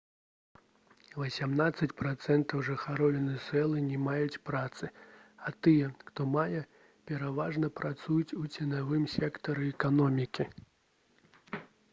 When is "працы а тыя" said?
4.51-5.91